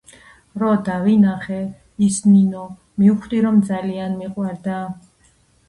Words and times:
რო 0.61 0.69
დავინახე 0.87 1.57
ის 2.09 2.17
ნინო 2.31 2.65
მივხვდი 3.03 3.45
რომ 3.47 3.63
ძალიან 3.71 4.19
მიყვარდა 4.25 4.83